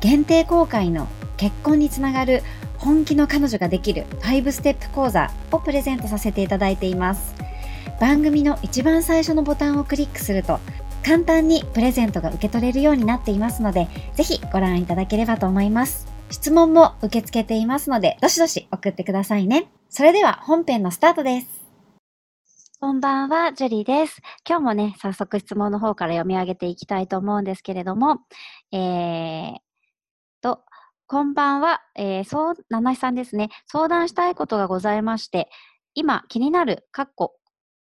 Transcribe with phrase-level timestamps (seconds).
[0.00, 2.42] 限定公開の結婚につながる
[2.76, 7.34] 本気の彼女ができる5ステップ講座をプレゼントさせていただいています。
[8.00, 10.60] 番組の一番最初のボタンをクリックすると
[11.04, 16.06] 簡単にプレゼントが受け取れるようになっていますのでぜひご覧いただければと思います。
[16.30, 19.68] 質問も受け付けていますのでどしどし送ってくださいね。
[19.88, 21.58] それでは本編のスタートです。
[22.80, 24.22] こんばんは、ジュリーです。
[24.48, 28.20] 今日もね、早速質問の方から読み上げていきたいと思うんですけれども、
[28.70, 29.54] えー、
[30.40, 30.64] と、
[31.06, 33.48] こんばんは、えー、そう、七井さんですね。
[33.66, 35.48] 相談したいことがございまして、
[35.94, 37.34] 今気になる、かっこ、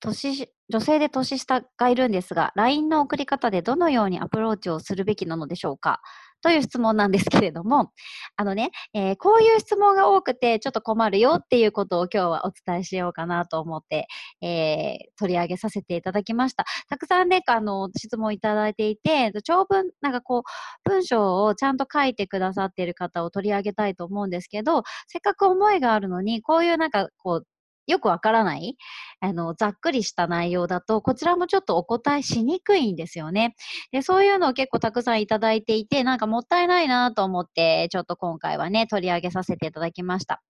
[0.00, 6.00] 年、女性で年下がいるんですが、LINE の送り方でどのようにアプローチをするべきなのでしょうか？
[6.42, 7.90] という質問なんですけれども、
[8.36, 14.06] あのね、えー、こういう質問が多くてちょっと困るよっていうことを今日はお伝えしようかなと思って、
[14.40, 16.64] えー、取り上げさせていただきました。
[16.88, 20.42] たくさんね、あの、質問いただいていて、長文、なんかこう、
[20.88, 27.46] 文章をちゃんと書いてくださっている方を取り上げたいと思うんですけど、せっかく思いがあるのに、こういうなんかこう、
[27.88, 28.76] よくわからない、
[29.20, 33.54] あの、ざっくりした内容だと、こちらもちょっとお答えしにくいんですよね。
[33.92, 40.40] で、そういうのを結構たくさんいただいていて、なんかもったいないなと思って、ちょっと今回はね、取り上げさせていただきました。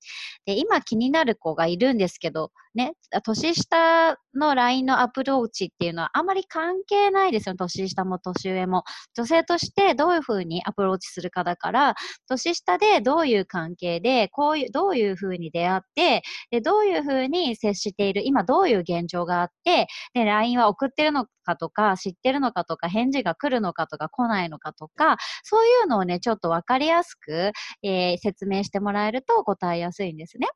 [0.47, 2.93] で、今気になる子がいるんですけど、ね、
[3.25, 7.57] 年下の LINE のアプローチっていうのはあまり関係ないですよ。
[7.57, 8.85] 年下も年上も。
[9.17, 11.95] 女性としてどういうふうにアプローチするかだから、
[12.29, 16.23] 年下でどういう関係で、こういう、どういうふうに出会って、
[16.53, 27.51] で、どういうふうに接している、今どういう現状があって、で、LINE は送ってるのかとか、知ってるのかとか、返事が来るのかとか、来ないのかとか、そういうのをね、ちょっとわかりやすく、
[27.83, 30.47] えー、説明してもらえると答えやすいんですね。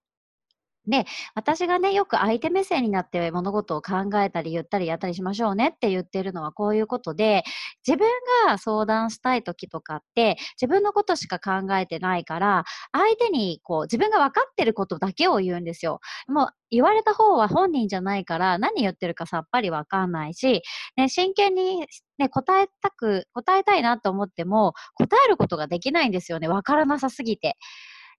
[0.88, 1.04] で、
[1.36, 7.44] 私がね、よく相手目線になって物事を考えたり言ったりやったりしましょうねって言ってるのはこういうことで、
[7.86, 8.08] 自分
[8.48, 16.00] が相談したい時とかって、自分のことしか考えてないから、相手にこう、自分が分かってることだけを言うんですよ。
[16.26, 20.62] もう言われた方は本人じゃないから、何言ってるかさっぱりわかんないし、
[20.96, 21.86] ね、真剣に
[22.18, 26.48] ね、答えたく、答えたいなと思っても、答えることができないんですよね。
[26.48, 27.56] わからなさすぎて。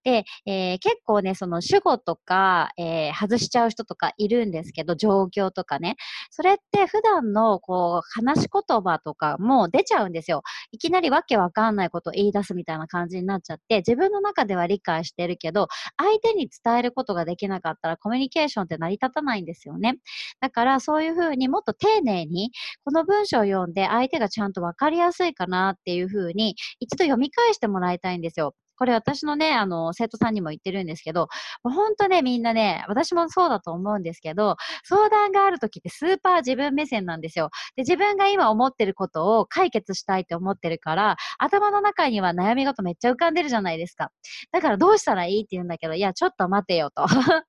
[0.03, 5.95] で、えー、結構ね、その主語とか、えー、外しちゃう人とかいるんですけど、状況とかね。
[6.29, 10.43] それって普段のこう、話し言葉とかも出ちゃうんですよ。
[10.71, 19.97] いきなりわけわかんないことを言い出すみたいな感じになっちゃって、自分の中では理解してるけど、相手に伝えることができなかったらコミュニケーションって成り立たないんですよね。
[20.41, 22.51] だからそういうふうにもっと丁寧に、
[22.83, 28.53] この文章を読んで相手がちゃんとわかりやすいかなっていうふうに、一度読み返してもらいたいんですよ。
[28.77, 31.27] これ私のね、あの、生徒さんにも言ってるんですけど、
[31.63, 37.49] ほんとね、みんなね、私もそうだと思うんですけど、相談がある時ってスーパー自分目線なんですよ。
[37.75, 44.11] で、自分が今思ってることを解決したいって思ってるから、頭の中には悩み事めっちゃ浮かんでるじゃないですか。
[44.51, 47.05] だからどうしたらいいって言うんだけど、いや、ちょっと待てよと。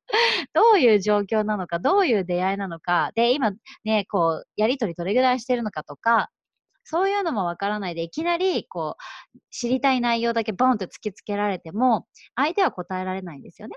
[0.55, 3.53] どういう状況なのか、どういう出会いなのか、で、今
[3.85, 6.29] ね、こう、やりとりどれぐらいしてるのかとか、
[6.85, 12.07] そういうのもわからないで、いきなり、こう、知りたい内容だけボンと突きつけられても、
[12.37, 13.77] 相手は答えられないんですよね。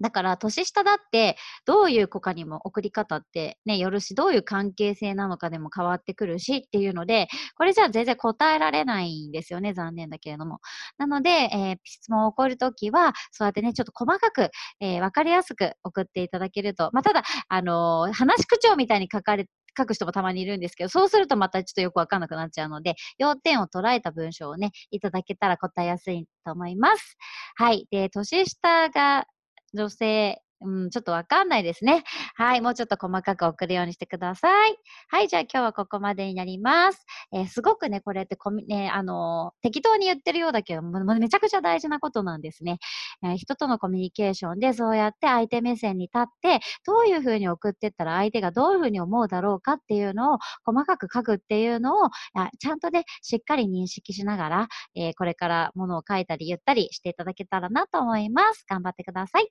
[0.00, 10.60] だから、年下だって、どういう子かにも送り方ってね、よるし、どういう関係性なのかでも変わってくるしっていうので、これじゃあ全然答えられないんですよね、残念だけれども。
[10.98, 16.90] なので、えー、質問を起こるときは、そうやってね、ちょっと細かく、えー、わかりやすく送っていただけると。
[16.92, 19.46] まあ、ただ、あのー、話し口調みたいに書かれ
[19.76, 27.16] 書く人もたまにいるんですけど、そうするとまたちょっとよくわかんなくなっちゃうので、要点を捉えた文章をね、いただけたら答えやすいと思います。
[27.56, 27.86] はい。
[27.90, 29.26] で、年下が
[29.74, 32.02] 女性うん、ちょっとわかんないですね。
[32.34, 34.76] はい、もうちょっと細かく送るようにしてください。
[35.08, 37.04] はい、じゃあ今日はここまでになります。
[37.32, 42.78] えー、すごくね、これってコミ、ね、あのー、適当に言ってるようだけども、めちゃくちゃ大事なことなんですね。
[43.22, 52.10] えー、人とのコミュニケーションでそうやって相手目線に立って、どういうふうに送ってったら相手がどういうふうに思うだろうかっていうのを細かく書くっていうのを、
[52.58, 58.64] ちゃんとね、しっかり認識しながら、えこれからものを書いたり言ったりしていただけたらなと思います。
[58.68, 59.48] 頑張ってください。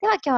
[0.00, 0.37] では今日